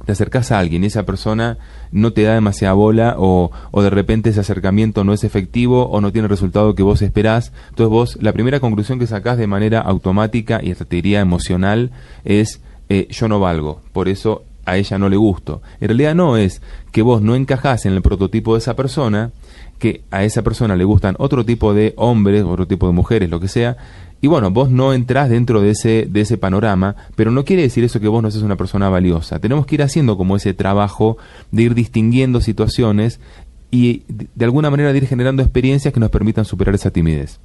te 0.09 0.13
acercas 0.13 0.53
a 0.53 0.59
alguien 0.59 0.85
y 0.85 0.87
esa 0.87 1.05
persona 1.05 1.59
no 1.93 2.15
te 2.15 2.23
da 2.23 2.33
demasiada 2.33 2.73
bola 2.73 3.17
o, 3.19 3.51
o, 3.71 3.83
de 3.83 3.91
repente 3.91 4.31
ese 4.31 4.41
acercamiento 4.41 5.05
no 5.05 5.13
es 5.13 5.23
efectivo 5.23 5.83
o 5.83 6.01
no 6.01 6.13
tiene 6.13 6.25
el 6.25 6.31
resultado 6.31 6.75
que 6.75 6.83
vos 6.83 7.03
esperás. 7.03 7.53
Entonces 7.69 7.91
vos, 7.91 8.19
la 8.23 8.33
primera 8.33 8.59
conclusión 8.59 8.99
que 8.99 9.07
sacás 9.07 9.37
de 9.37 9.47
manera 9.47 9.81
automática 9.81 10.61
y 10.63 10.71
hasta 10.71 10.87
te 10.87 10.97
diría 10.97 11.21
emocional 11.21 11.91
es 12.25 12.63
eh, 12.89 13.07
yo 13.11 13.29
no 13.29 13.39
valgo, 13.39 13.83
por 13.93 14.09
eso 14.09 14.45
a 14.65 14.79
ella 14.79 14.97
no 14.97 15.11
le 15.11 15.19
gusto. 15.19 15.61
En 15.79 15.89
realidad 15.89 16.15
no 16.15 16.39
es 16.39 16.63
que 16.91 17.03
vos 17.03 17.21
no 17.21 17.35
encajás 17.35 17.85
en 17.85 17.93
el 17.93 18.01
prototipo 18.01 18.55
de 18.55 18.61
esa 18.61 18.77
persona, 18.77 19.33
que 19.79 20.05
a 20.11 20.25
esa 20.25 20.41
persona 20.41 20.75
le 20.75 20.85
gustan 20.85 21.17
otro 21.19 21.45
tipo 21.45 21.75
de 21.75 21.93
hombres, 21.99 22.45
otro 22.45 22.67
tipo 22.67 22.87
de 22.87 22.95
mujeres, 22.95 23.29
lo 23.29 23.41
que 23.41 23.49
sea, 23.49 23.77
y 24.21 24.27
bueno, 24.27 24.51
vos 24.51 24.71
no 24.71 24.93
entrás 24.93 25.29
dentro 25.29 25.61
de 25.61 25.71
ese, 25.71 26.09
de 26.11 26.21
ese 26.23 26.39
panorama, 26.39 26.97
pero 27.15 27.31
no 27.31 27.45
quiere 27.45 27.63
decir 27.63 27.85
eso 27.85 28.01
que 28.01 28.09
vos 28.09 28.23
no 28.23 28.31
seas 28.31 28.43
una 28.43 28.57
persona 28.57 28.89
valiosa. 28.89 29.39
Tenemos 29.39 29.67
que 29.67 29.77
ir 29.77 29.83
haciendo 29.83 30.17
como 30.17 30.37
ese 30.37 30.55
trabajo 30.55 31.19
de 31.53 31.63
ir 31.63 31.75
distinguiendo 31.75 32.41
situaciones 32.41 33.21
y 33.71 34.03
de 34.09 34.45
alguna 34.45 34.71
manera 34.71 34.93
de 34.93 34.99
ir 34.99 35.07
generando 35.07 35.43
experiencias 35.43 35.93
que 35.93 36.01
nos 36.01 36.11
permitan 36.11 36.45
superar 36.45 36.75
esa 36.75 36.91
timidez 36.91 37.39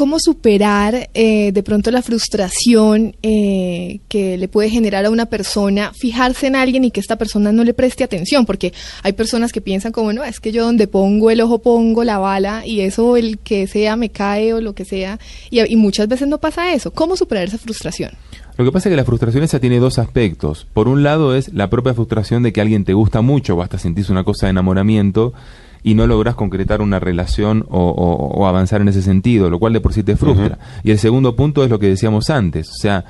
cómo 0.00 0.18
superar 0.18 1.10
eh, 1.12 1.52
de 1.52 1.62
pronto 1.62 1.90
la 1.90 2.00
frustración 2.00 3.16
eh, 3.22 4.00
que 4.08 4.38
le 4.38 4.48
puede 4.48 4.70
generar 4.70 5.04
a 5.04 5.10
una 5.10 5.26
persona 5.26 5.92
fijarse 5.92 6.46
en 6.46 6.56
alguien 6.56 6.84
y 6.84 6.90
que 6.90 7.00
esta 7.00 7.16
persona 7.16 7.52
no 7.52 7.64
le 7.64 7.74
preste 7.74 8.02
atención, 8.02 8.46
porque 8.46 8.72
hay 9.02 9.12
personas 9.12 9.52
que 9.52 9.60
piensan 9.60 9.92
como, 9.92 10.14
no, 10.14 10.24
es 10.24 10.40
que 10.40 10.52
yo 10.52 10.64
donde 10.64 10.86
pongo 10.86 11.30
el 11.30 11.42
ojo 11.42 11.58
pongo 11.58 12.02
la 12.02 12.16
bala 12.16 12.62
y 12.64 12.80
eso 12.80 13.18
el 13.18 13.40
que 13.40 13.66
sea 13.66 13.96
me 13.96 14.08
cae 14.08 14.54
o 14.54 14.62
lo 14.62 14.74
que 14.74 14.86
sea, 14.86 15.18
y, 15.50 15.60
y 15.70 15.76
muchas 15.76 16.08
veces 16.08 16.26
no 16.28 16.38
pasa 16.38 16.72
eso. 16.72 16.92
¿Cómo 16.92 17.14
superar 17.14 17.46
esa 17.48 17.58
frustración? 17.58 18.12
Lo 18.56 18.64
que 18.64 18.72
pasa 18.72 18.88
es 18.88 18.94
que 18.94 18.96
la 18.96 19.04
frustración 19.04 19.44
esa 19.44 19.60
tiene 19.60 19.80
dos 19.80 19.98
aspectos. 19.98 20.66
Por 20.72 20.88
un 20.88 21.02
lado 21.02 21.34
es 21.36 21.52
la 21.52 21.68
propia 21.68 21.92
frustración 21.92 22.42
de 22.42 22.54
que 22.54 22.62
alguien 22.62 22.86
te 22.86 22.94
gusta 22.94 23.20
mucho 23.20 23.54
o 23.54 23.60
hasta 23.60 23.78
sentís 23.78 24.08
una 24.08 24.24
cosa 24.24 24.46
de 24.46 24.52
enamoramiento 24.52 25.34
y 25.82 25.94
no 25.94 26.06
logras 26.06 26.34
concretar 26.34 26.80
una 26.80 26.98
relación 26.98 27.66
o, 27.68 28.46
avanzar 28.46 28.80
en 28.80 28.88
ese 28.88 29.02
sentido, 29.02 29.50
lo 29.50 29.58
cual 29.58 29.72
de 29.72 29.80
por 29.80 29.92
sí 29.92 30.02
te 30.02 30.16
frustra. 30.16 30.58
Y 30.82 30.90
el 30.90 30.98
segundo 30.98 31.36
punto 31.36 31.64
es 31.64 31.70
lo 31.70 31.78
que 31.78 31.88
decíamos 31.88 32.30
antes, 32.30 32.70
o 32.70 32.74
sea, 32.74 33.04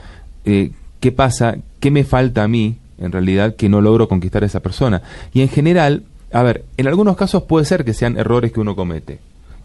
eh, 0.44 0.72
¿qué 1.00 1.12
pasa? 1.12 1.56
¿Qué 1.80 1.90
me 1.90 2.04
falta 2.04 2.44
a 2.44 2.48
mí, 2.48 2.76
en 2.98 3.12
realidad, 3.12 3.56
que 3.56 3.68
no 3.68 3.80
logro 3.80 4.08
conquistar 4.08 4.42
a 4.42 4.46
esa 4.46 4.60
persona? 4.60 5.02
Y 5.32 5.42
en 5.42 5.48
general, 5.48 6.04
a 6.32 6.42
ver, 6.42 6.64
en 6.76 6.88
algunos 6.88 7.16
casos 7.16 7.44
puede 7.44 7.64
ser 7.64 7.84
que 7.84 7.94
sean 7.94 8.18
errores 8.18 8.52
que 8.52 8.60
uno 8.60 8.76
comete 8.76 9.18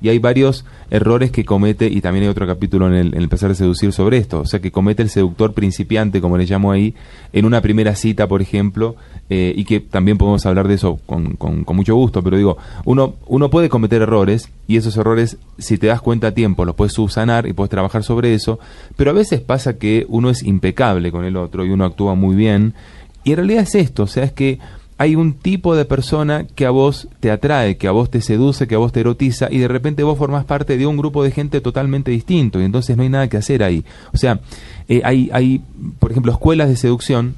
y 0.05 0.09
hay 0.09 0.19
varios 0.19 0.65
errores 0.91 1.31
que 1.31 1.45
comete, 1.45 1.87
y 1.87 1.99
también 1.99 2.25
hay 2.25 2.29
otro 2.29 2.45
capítulo 2.45 2.85
en 2.85 2.93
el, 2.93 3.07
en 3.15 3.21
el 3.21 3.27
placer 3.27 3.49
de 3.49 3.55
seducir 3.55 3.91
sobre 3.91 4.17
esto, 4.17 4.41
o 4.41 4.45
sea, 4.45 4.59
que 4.59 4.71
comete 4.71 5.01
el 5.01 5.09
seductor 5.09 5.55
principiante, 5.55 6.21
como 6.21 6.37
le 6.37 6.45
llamo 6.45 6.71
ahí, 6.71 6.93
en 7.33 7.43
una 7.43 7.59
primera 7.59 7.95
cita, 7.95 8.27
por 8.27 8.39
ejemplo, 8.39 8.97
eh, 9.31 9.51
y 9.57 9.65
que 9.65 9.79
también 9.79 10.19
podemos 10.19 10.45
hablar 10.45 10.67
de 10.67 10.75
eso 10.75 10.99
con, 11.07 11.37
con, 11.37 11.63
con, 11.63 11.75
mucho 11.75 11.95
gusto, 11.95 12.21
pero 12.21 12.37
digo, 12.37 12.55
uno, 12.83 13.15
uno 13.25 13.49
puede 13.49 13.67
cometer 13.67 14.03
errores, 14.03 14.51
y 14.67 14.77
esos 14.77 14.95
errores, 14.95 15.39
si 15.57 15.79
te 15.79 15.87
das 15.87 16.01
cuenta 16.01 16.27
a 16.27 16.31
tiempo, 16.35 16.65
los 16.65 16.75
puedes 16.75 16.93
subsanar 16.93 17.47
y 17.47 17.53
puedes 17.53 17.71
trabajar 17.71 18.03
sobre 18.03 18.35
eso, 18.35 18.59
pero 18.95 19.09
a 19.09 19.15
veces 19.15 19.41
pasa 19.41 19.79
que 19.79 20.05
uno 20.07 20.29
es 20.29 20.43
impecable 20.43 21.11
con 21.11 21.25
el 21.25 21.35
otro 21.35 21.65
y 21.65 21.71
uno 21.71 21.83
actúa 21.83 22.13
muy 22.13 22.35
bien, 22.35 22.75
y 23.23 23.31
en 23.31 23.37
realidad 23.37 23.63
es 23.63 23.73
esto, 23.73 24.03
o 24.03 24.07
sea, 24.07 24.23
es 24.23 24.33
que 24.33 24.59
hay 24.97 25.15
un 25.15 25.33
tipo 25.33 25.75
de 25.75 25.85
persona 25.85 26.45
que 26.55 26.65
a 26.65 26.69
vos 26.69 27.09
te 27.19 27.29
atrae, 27.29 27.77
que 27.77 27.87
a 27.87 27.91
vos 27.91 28.09
te 28.09 28.21
seduce, 28.21 28.67
que 28.67 28.75
a 28.75 28.77
vos 28.77 28.93
te 28.93 29.01
erotiza 29.01 29.51
y 29.51 29.57
de 29.57 29.67
repente 29.67 30.03
vos 30.03 30.17
formás 30.17 30.45
parte 30.45 30.77
de 30.77 30.87
un 30.87 30.95
grupo 30.95 31.23
de 31.23 31.31
gente 31.31 31.59
totalmente 31.59 32.11
distinto 32.11 32.61
y 32.61 32.63
entonces 32.63 32.95
no 32.95 33.03
hay 33.03 33.09
nada 33.09 33.27
que 33.27 33.37
hacer 33.37 33.61
ahí. 33.61 33.83
O 34.13 34.17
sea, 34.17 34.39
eh, 34.87 35.01
hay, 35.03 35.29
hay, 35.33 35.61
por 35.99 36.11
ejemplo, 36.11 36.31
escuelas 36.31 36.69
de 36.69 36.77
seducción, 36.77 37.35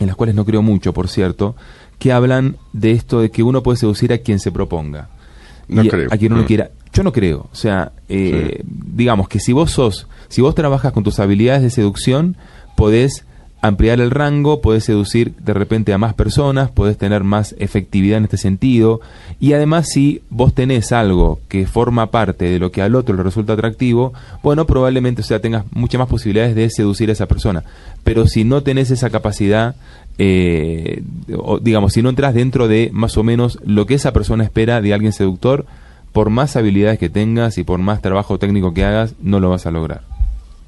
en 0.00 0.08
las 0.08 0.16
cuales 0.16 0.34
no 0.34 0.44
creo 0.44 0.62
mucho, 0.62 0.92
por 0.92 1.08
cierto, 1.08 1.54
que 2.00 2.12
hablan 2.12 2.56
de 2.72 2.92
esto 2.92 3.20
de 3.20 3.30
que 3.30 3.44
uno 3.44 3.62
puede 3.62 3.76
seducir 3.76 4.12
a 4.12 4.18
quien 4.18 4.40
se 4.40 4.50
proponga. 4.50 5.10
No 5.68 5.84
creo. 5.84 6.08
A 6.10 6.16
quien 6.16 6.32
uno 6.32 6.42
mm. 6.42 6.46
quiera. 6.46 6.70
Yo 6.92 7.04
no 7.04 7.12
creo. 7.12 7.48
O 7.52 7.54
sea, 7.54 7.92
eh, 8.08 8.64
digamos 8.64 9.28
que 9.28 9.38
si 9.38 9.52
vos 9.52 9.70
sos, 9.70 10.08
si 10.28 10.40
vos 10.40 10.56
trabajas 10.56 10.92
con 10.92 11.04
tus 11.04 11.20
habilidades 11.20 11.62
de 11.62 11.70
seducción, 11.70 12.36
podés 12.76 13.24
ampliar 13.62 14.00
el 14.00 14.10
rango, 14.10 14.60
puedes 14.60 14.84
seducir 14.84 15.34
de 15.36 15.54
repente 15.54 15.92
a 15.92 15.98
más 15.98 16.14
personas, 16.14 16.70
puedes 16.70 16.96
tener 16.96 17.24
más 17.24 17.54
efectividad 17.58 18.18
en 18.18 18.24
este 18.24 18.36
sentido. 18.36 19.00
Y 19.38 19.52
además, 19.52 19.88
si 19.88 20.22
vos 20.30 20.54
tenés 20.54 20.92
algo 20.92 21.40
que 21.48 21.66
forma 21.66 22.10
parte 22.10 22.46
de 22.46 22.58
lo 22.58 22.70
que 22.70 22.82
al 22.82 22.94
otro 22.94 23.14
le 23.14 23.22
resulta 23.22 23.52
atractivo, 23.52 24.12
bueno, 24.42 24.66
probablemente 24.66 25.20
o 25.22 25.24
sea, 25.24 25.40
tengas 25.40 25.64
muchas 25.72 25.98
más 25.98 26.08
posibilidades 26.08 26.54
de 26.54 26.70
seducir 26.70 27.10
a 27.10 27.12
esa 27.12 27.26
persona. 27.26 27.64
Pero 28.04 28.26
si 28.26 28.44
no 28.44 28.62
tenés 28.62 28.90
esa 28.90 29.10
capacidad, 29.10 29.74
eh, 30.18 31.02
digamos, 31.60 31.92
si 31.92 32.02
no 32.02 32.08
entras 32.08 32.34
dentro 32.34 32.68
de 32.68 32.90
más 32.92 33.16
o 33.16 33.22
menos 33.22 33.58
lo 33.64 33.86
que 33.86 33.94
esa 33.94 34.12
persona 34.12 34.44
espera 34.44 34.80
de 34.80 34.94
alguien 34.94 35.12
seductor, 35.12 35.66
por 36.12 36.30
más 36.30 36.56
habilidades 36.56 36.98
que 36.98 37.08
tengas 37.08 37.58
y 37.58 37.64
por 37.64 37.78
más 37.78 38.02
trabajo 38.02 38.38
técnico 38.38 38.74
que 38.74 38.84
hagas, 38.84 39.14
no 39.20 39.38
lo 39.38 39.50
vas 39.50 39.66
a 39.66 39.70
lograr. 39.70 40.19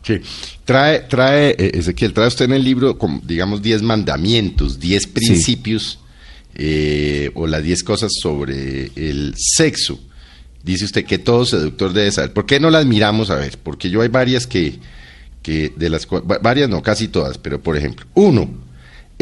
Sí. 0.02 0.20
Trae, 0.64 1.00
trae, 1.00 1.50
eh, 1.50 1.70
Ezequiel, 1.74 2.12
trae 2.12 2.28
usted 2.28 2.46
en 2.46 2.52
el 2.52 2.64
libro, 2.64 2.98
digamos, 3.22 3.62
10 3.62 3.82
mandamientos, 3.82 4.80
10 4.80 5.06
principios 5.08 5.98
eh, 6.54 7.30
o 7.34 7.46
las 7.46 7.62
10 7.62 7.82
cosas 7.84 8.12
sobre 8.20 8.90
el 8.96 9.34
sexo. 9.36 9.98
Dice 10.62 10.84
usted 10.84 11.04
que 11.04 11.18
todo 11.18 11.44
seductor 11.44 11.92
debe 11.92 12.12
saber. 12.12 12.32
¿Por 12.32 12.46
qué 12.46 12.60
no 12.60 12.70
las 12.70 12.86
miramos 12.86 13.30
a 13.30 13.36
ver? 13.36 13.58
Porque 13.62 13.90
yo 13.90 14.02
hay 14.02 14.08
varias 14.08 14.46
que, 14.46 14.78
que 15.42 15.72
de 15.76 15.90
las 15.90 16.06
varias 16.40 16.68
no, 16.68 16.82
casi 16.82 17.08
todas, 17.08 17.38
pero 17.38 17.60
por 17.60 17.76
ejemplo, 17.76 18.06
uno, 18.14 18.50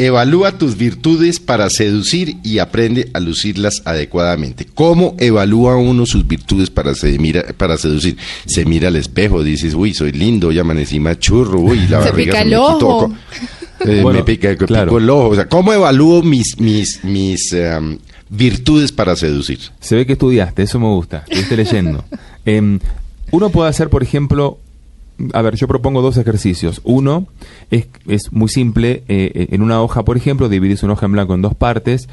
Evalúa 0.01 0.57
tus 0.57 0.77
virtudes 0.77 1.39
para 1.39 1.69
seducir 1.69 2.37
y 2.43 2.57
aprende 2.57 3.11
a 3.13 3.19
lucirlas 3.19 3.83
adecuadamente. 3.85 4.65
¿Cómo 4.73 5.15
evalúa 5.19 5.75
uno 5.75 6.07
sus 6.07 6.27
virtudes 6.27 6.71
para, 6.71 6.95
se 6.95 7.19
mira, 7.19 7.43
para 7.55 7.77
seducir? 7.77 8.17
Se 8.47 8.65
mira 8.65 8.87
al 8.87 8.95
espejo, 8.95 9.43
dices, 9.43 9.75
uy, 9.75 9.93
soy 9.93 10.11
lindo, 10.11 10.47
hoy 10.47 10.57
amanecí 10.57 10.99
más 10.99 11.19
churro, 11.19 11.59
uy, 11.59 11.85
la 11.87 12.01
se 12.07 12.13
pica 12.13 12.41
el 12.41 12.55
ojo. 12.55 13.13
Eh, 13.81 14.03
me 14.03 14.23
pica, 14.23 14.49
el 14.49 15.09
ojo. 15.11 15.29
O 15.29 15.35
sea, 15.35 15.47
¿cómo 15.47 15.71
evalúo 15.71 16.23
mis, 16.23 16.59
mis, 16.59 17.03
mis 17.03 17.53
em, 17.53 17.99
virtudes 18.27 18.91
para 18.91 19.15
seducir? 19.15 19.59
Se 19.81 19.95
ve 19.95 20.07
que 20.07 20.13
estudiaste, 20.13 20.63
eso 20.63 20.79
me 20.79 20.87
gusta, 20.87 21.25
estuviste 21.27 21.57
leyendo. 21.57 22.03
Em, 22.43 22.79
uno 23.29 23.51
puede 23.51 23.69
hacer, 23.69 23.89
por 23.89 24.01
ejemplo, 24.01 24.57
a 25.33 25.41
ver, 25.41 25.55
yo 25.55 25.67
propongo 25.67 26.01
dos 26.01 26.17
ejercicios. 26.17 26.81
Uno 26.83 27.27
es, 27.69 27.87
es 28.07 28.31
muy 28.31 28.49
simple. 28.49 29.03
Eh, 29.07 29.47
en 29.51 29.61
una 29.61 29.81
hoja, 29.81 30.03
por 30.03 30.17
ejemplo, 30.17 30.49
dividís 30.49 30.83
una 30.83 30.93
hoja 30.93 31.05
en 31.05 31.13
blanco 31.13 31.33
en 31.33 31.41
dos 31.41 31.55
partes. 31.55 32.07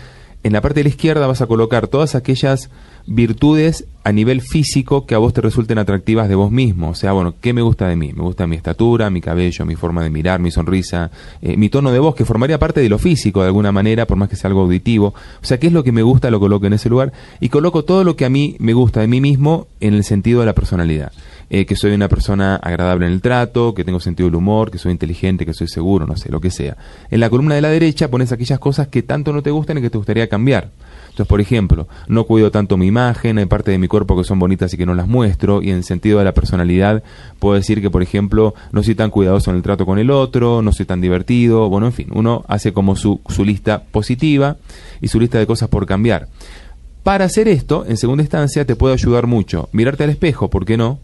En 0.45 0.53
la 0.53 0.61
parte 0.61 0.81
de 0.81 0.85
la 0.85 0.91
izquierda 0.91 1.27
vas 1.27 1.41
a 1.41 1.47
colocar 1.47 1.89
todas 1.89 2.15
aquellas 2.15 2.71
virtudes 3.09 3.87
a 4.05 4.13
nivel 4.13 4.41
físico 4.41 5.07
que 5.07 5.15
a 5.15 5.19
vos 5.19 5.33
te 5.33 5.41
resulten 5.41 5.79
atractivas 5.79 6.29
de 6.29 6.35
vos 6.35 6.51
mismo. 6.51 6.91
O 6.91 6.95
sea, 6.95 7.13
bueno, 7.13 7.35
¿qué 7.41 7.53
me 7.53 7.63
gusta 7.63 7.89
de 7.89 7.97
mí? 7.97 8.13
Me 8.15 8.23
gusta 8.23 8.47
mi 8.47 8.55
estatura, 8.55 9.11
mi 9.11 9.21
cabello, 9.21 9.65
mi 9.67 9.75
forma 9.75 10.03
de 10.03 10.11
mirar, 10.11 10.41
mi 10.41 10.51
sonrisa, 10.51 11.11
eh, 11.43 11.57
mi 11.57 11.69
tono 11.69 11.91
de 11.91 11.99
voz, 11.99 12.15
que 12.15 12.25
formaría 12.25 12.59
parte 12.59 12.81
de 12.81 12.89
lo 12.89 12.99
físico 12.99 13.41
de 13.41 13.49
alguna 13.49 13.73
manera, 13.73 14.07
por 14.07 14.17
más 14.17 14.29
que 14.29 14.37
sea 14.37 14.49
algo 14.49 14.61
auditivo. 14.61 15.15
O 15.43 15.45
sea, 15.45 15.59
¿qué 15.59 15.67
es 15.67 15.73
lo 15.73 15.83
que 15.83 15.93
me 15.93 16.03
gusta? 16.03 16.31
Lo 16.31 16.39
coloco 16.39 16.67
en 16.67 16.75
ese 16.75 16.89
lugar 16.89 17.13
y 17.41 17.49
coloco 17.49 17.85
todo 17.85 18.05
lo 18.05 18.15
que 18.15 18.25
a 18.25 18.31
mí 18.31 18.57
me 18.61 18.75
gusta 18.75 19.01
de 19.01 19.09
mí 19.09 19.21
mismo 19.21 19.67
en 19.81 19.95
el 19.95 20.05
sentido 20.05 20.41
de 20.41 20.47
la 20.47 20.55
personalidad. 20.55 21.13
Eh, 21.51 21.65
que 21.65 21.77
soy 21.77 21.93
una 21.93 22.09
persona 22.09 22.57
agradable 22.57 23.07
en 23.07 23.13
el 23.13 23.23
trato, 23.23 23.73
que 23.73 23.83
tengo 23.83 24.01
sentido 24.01 24.29
del 24.29 24.35
humor, 24.35 24.71
que 24.71 24.77
soy 24.77 24.93
inteligente, 24.93 25.47
que 25.47 25.55
soy 25.55 25.67
seguro, 25.67 26.07
no 26.07 26.15
sé, 26.17 26.31
lo 26.31 26.41
que 26.41 26.51
sea. 26.51 26.77
En 27.11 27.21
la 27.21 27.31
columna 27.31 27.55
de 27.55 27.63
la 27.63 27.71
derecha 27.71 28.11
pones 28.11 28.33
aquellas 28.33 28.59
cosas 28.59 28.89
que 28.89 29.03
tanto 29.03 29.33
no 29.33 29.43
te 29.43 29.51
gustan 29.51 29.79
y 29.79 29.81
que 29.81 29.89
te 29.89 29.97
gustaría 29.97 30.29
cambiar. 30.29 30.69
Entonces, 31.19 31.27
por 31.27 31.41
ejemplo, 31.41 31.89
no 32.07 32.25
cuido 32.25 32.51
tanto 32.51 32.77
mi 32.77 32.87
imagen, 32.87 33.39
hay 33.39 33.47
partes 33.47 33.73
de 33.73 33.79
mi 33.79 33.89
cuerpo 33.89 34.17
que 34.17 34.25
son 34.25 34.39
bonitas 34.39 34.73
y 34.75 34.77
que 34.77 34.87
no 34.87 34.95
las 34.95 35.09
muestro, 35.09 35.63
y 35.63 35.71
en 35.71 35.83
sentido 35.83 36.19
de 36.19 36.25
la 36.25 36.33
personalidad, 36.33 37.03
puedo 37.39 37.55
decir 37.55 37.81
que, 37.81 37.91
por 37.91 38.03
ejemplo, 38.03 38.55
no 38.71 38.83
soy 38.83 38.95
tan 38.95 39.11
cuidadoso 39.11 39.51
en 39.51 39.57
el 39.57 39.63
trato 39.63 39.87
con 39.87 39.99
el 39.99 40.11
otro, 40.11 40.63
no 40.63 40.71
soy 40.73 40.87
tan 40.87 41.01
divertido, 41.01 41.69
bueno, 41.71 41.87
en 41.87 41.93
fin, 41.93 42.09
uno 42.13 42.45
hace 42.47 42.73
como 42.73 42.95
su, 42.95 43.21
su 43.29 43.45
lista 43.45 43.83
positiva 43.85 44.59
y 45.01 45.09
su 45.09 45.19
lista 45.19 45.39
de 45.39 45.47
cosas 45.47 45.69
por 45.71 45.87
cambiar. 45.87 46.29
Para 47.03 47.25
hacer 47.25 47.49
esto, 47.49 47.87
en 47.89 47.97
segunda 47.97 48.23
instancia, 48.23 48.65
te 48.65 48.77
puede 48.77 48.93
ayudar 48.93 49.27
mucho 49.27 49.69
mirarte 49.73 50.05
al 50.05 50.11
espejo, 50.11 50.51
¿por 50.51 50.67
qué 50.67 50.77
no? 50.77 51.01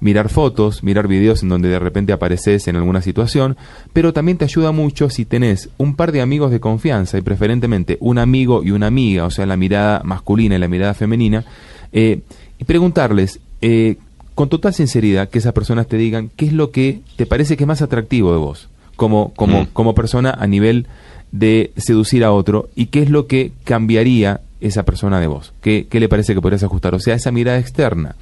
Mirar 0.00 0.28
fotos, 0.28 0.82
mirar 0.82 1.08
videos 1.08 1.42
en 1.42 1.48
donde 1.48 1.68
de 1.68 1.78
repente 1.78 2.12
apareces 2.12 2.68
en 2.68 2.76
alguna 2.76 3.02
situación, 3.02 3.56
pero 3.92 4.12
también 4.12 4.38
te 4.38 4.44
ayuda 4.44 4.72
mucho 4.72 5.10
si 5.10 5.24
tenés 5.24 5.70
un 5.78 5.96
par 5.96 6.12
de 6.12 6.20
amigos 6.20 6.50
de 6.50 6.60
confianza 6.60 7.18
y 7.18 7.22
preferentemente 7.22 7.96
un 8.00 8.18
amigo 8.18 8.62
y 8.62 8.70
una 8.70 8.86
amiga, 8.86 9.24
o 9.24 9.30
sea, 9.30 9.46
la 9.46 9.56
mirada 9.56 10.02
masculina 10.04 10.56
y 10.56 10.58
la 10.58 10.68
mirada 10.68 10.94
femenina, 10.94 11.44
eh, 11.92 12.20
y 12.58 12.64
preguntarles 12.64 13.40
eh, 13.60 13.96
con 14.34 14.48
total 14.48 14.74
sinceridad 14.74 15.28
que 15.28 15.38
esas 15.38 15.52
personas 15.52 15.86
te 15.86 15.96
digan 15.96 16.30
qué 16.36 16.46
es 16.46 16.52
lo 16.52 16.70
que 16.70 17.00
te 17.16 17.26
parece 17.26 17.56
que 17.56 17.64
es 17.64 17.68
más 17.68 17.82
atractivo 17.82 18.32
de 18.32 18.38
vos, 18.38 18.68
como, 18.96 19.32
como, 19.34 19.62
mm. 19.62 19.66
como 19.72 19.94
persona 19.94 20.30
a 20.30 20.46
nivel 20.46 20.86
de 21.32 21.72
seducir 21.76 22.24
a 22.24 22.32
otro 22.32 22.68
y 22.74 22.86
qué 22.86 23.02
es 23.02 23.10
lo 23.10 23.26
que 23.26 23.52
cambiaría 23.64 24.40
esa 24.60 24.84
persona 24.84 25.20
de 25.20 25.26
vos, 25.26 25.52
qué, 25.60 25.86
qué 25.88 26.00
le 26.00 26.08
parece 26.08 26.34
que 26.34 26.40
podrías 26.40 26.62
ajustar, 26.62 26.94
o 26.94 27.00
sea, 27.00 27.14
esa 27.14 27.30
mirada 27.30 27.58
externa 27.58 28.16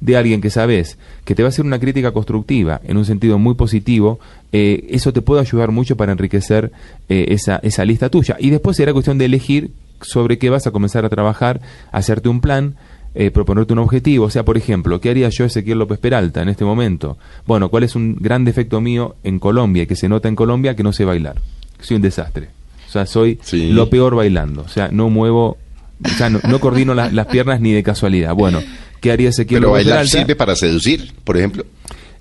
de 0.00 0.16
alguien 0.16 0.40
que 0.40 0.50
sabes 0.50 0.98
que 1.24 1.34
te 1.34 1.42
va 1.42 1.48
a 1.48 1.50
hacer 1.50 1.64
una 1.64 1.78
crítica 1.78 2.12
constructiva 2.12 2.80
en 2.84 2.96
un 2.96 3.04
sentido 3.04 3.38
muy 3.38 3.54
positivo, 3.54 4.18
eh, 4.52 4.86
eso 4.90 5.12
te 5.12 5.22
puede 5.22 5.42
ayudar 5.42 5.70
mucho 5.70 5.96
para 5.96 6.12
enriquecer 6.12 6.72
eh, 7.08 7.26
esa, 7.28 7.56
esa 7.62 7.84
lista 7.84 8.08
tuya. 8.08 8.36
Y 8.38 8.50
después 8.50 8.76
será 8.76 8.92
cuestión 8.92 9.18
de 9.18 9.26
elegir 9.26 9.70
sobre 10.00 10.38
qué 10.38 10.50
vas 10.50 10.66
a 10.66 10.70
comenzar 10.70 11.04
a 11.04 11.10
trabajar, 11.10 11.60
hacerte 11.92 12.28
un 12.28 12.40
plan, 12.40 12.76
eh, 13.14 13.30
proponerte 13.30 13.72
un 13.74 13.80
objetivo. 13.80 14.26
O 14.26 14.30
sea, 14.30 14.44
por 14.44 14.56
ejemplo, 14.56 15.00
¿qué 15.00 15.10
haría 15.10 15.28
yo 15.28 15.44
Ezequiel 15.44 15.78
López 15.78 15.98
Peralta 15.98 16.42
en 16.42 16.48
este 16.48 16.64
momento? 16.64 17.18
Bueno, 17.46 17.68
¿cuál 17.68 17.84
es 17.84 17.94
un 17.94 18.16
gran 18.16 18.44
defecto 18.44 18.80
mío 18.80 19.16
en 19.22 19.38
Colombia 19.38 19.82
y 19.82 19.86
que 19.86 19.96
se 19.96 20.08
nota 20.08 20.28
en 20.28 20.36
Colombia 20.36 20.74
que 20.74 20.82
no 20.82 20.92
sé 20.92 21.04
bailar? 21.04 21.36
Soy 21.80 21.96
un 21.96 22.02
desastre. 22.02 22.48
O 22.88 22.92
sea, 22.92 23.06
soy 23.06 23.38
lo 23.52 23.88
peor 23.88 24.16
bailando. 24.16 24.62
O 24.62 24.68
sea, 24.68 24.88
no 24.90 25.10
muevo, 25.10 25.58
o 26.04 26.16
sea, 26.16 26.30
no, 26.30 26.60
coordino 26.60 26.94
las 26.94 27.26
piernas 27.26 27.60
ni 27.60 27.72
de 27.72 27.82
casualidad. 27.82 28.34
Bueno, 28.34 28.60
¿Qué 29.00 29.10
haría 29.10 29.30
Ezequiel 29.30 29.60
Pero 29.60 29.72
bailar 29.72 30.06
sirve 30.06 30.36
para 30.36 30.54
seducir, 30.54 31.12
por 31.24 31.36
ejemplo. 31.36 31.64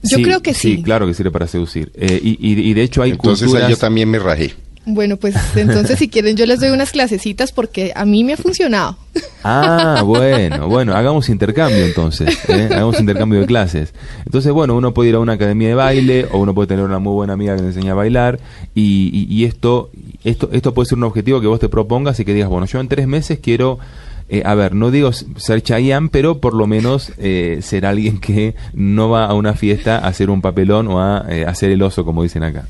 Yo 0.01 0.21
creo 0.21 0.41
que 0.41 0.53
sí. 0.53 0.77
Sí, 0.77 0.83
claro 0.83 1.05
que 1.05 1.13
sirve 1.13 1.31
para 1.31 1.45
seducir. 1.45 1.91
Eh, 1.95 2.19
y, 2.23 2.37
y, 2.39 2.73
de 2.73 2.81
hecho 2.83 3.01
hay 3.01 3.11
entonces, 3.11 3.51
yo 3.51 3.75
también 3.75 4.09
me 4.09 4.17
rajé. 4.17 4.53
Bueno, 4.85 5.17
pues 5.17 5.35
entonces 5.55 5.99
si 5.99 6.07
quieren 6.07 6.37
yo 6.37 6.45
les 6.45 6.61
doy 6.61 6.69
unas 6.69 6.91
clasecitas 6.91 7.51
porque 7.51 7.91
a 7.95 8.05
mí 8.05 8.23
me 8.23 8.33
ha 8.33 8.37
funcionado. 8.37 8.97
Ah, 9.43 10.03
bueno, 10.05 10.67
bueno, 10.67 10.93
hagamos 10.95 11.29
intercambio 11.29 11.85
entonces, 11.85 12.37
¿eh? 12.49 12.69
hagamos 12.71 12.99
intercambio 12.99 13.39
de 13.39 13.45
clases. 13.45 13.93
Entonces, 14.25 14.51
bueno, 14.51 14.75
uno 14.75 14.93
puede 14.93 15.09
ir 15.09 15.15
a 15.15 15.19
una 15.19 15.33
academia 15.33 15.69
de 15.69 15.75
baile 15.75 16.27
o 16.31 16.39
uno 16.39 16.53
puede 16.53 16.67
tener 16.67 16.83
una 16.83 16.99
muy 16.99 17.13
buena 17.13 17.33
amiga 17.33 17.55
que 17.55 17.61
le 17.61 17.67
enseña 17.69 17.93
a 17.93 17.95
bailar 17.95 18.39
y, 18.75 19.27
y, 19.29 19.45
esto, 19.45 19.91
esto, 20.23 20.49
esto 20.51 20.73
puede 20.73 20.87
ser 20.87 20.97
un 20.97 21.05
objetivo 21.05 21.39
que 21.39 21.47
vos 21.47 21.59
te 21.59 21.69
propongas 21.69 22.19
y 22.19 22.25
que 22.25 22.33
digas, 22.33 22.49
bueno, 22.49 22.65
yo 22.65 22.79
en 22.79 22.87
tres 22.87 23.07
meses 23.07 23.39
quiero 23.41 23.79
eh, 24.31 24.43
a 24.45 24.53
ver, 24.53 24.75
no 24.75 24.91
digo 24.91 25.11
ser 25.11 25.63
Chayanne, 25.63 26.09
pero 26.11 26.39
por 26.39 26.53
lo 26.53 26.67
menos 26.67 27.11
eh, 27.17 27.59
ser 27.61 27.87
alguien 27.87 28.19
que 28.19 28.55
no 28.73 29.09
va 29.09 29.25
a 29.25 29.33
una 29.33 29.55
fiesta 29.55 29.97
a 29.97 30.07
hacer 30.07 30.29
un 30.29 30.41
papelón 30.41 30.87
o 30.87 31.01
a 31.01 31.25
eh, 31.29 31.45
hacer 31.45 31.71
el 31.71 31.81
oso, 31.81 32.05
como 32.05 32.21
dicen 32.21 32.43
acá. 32.43 32.67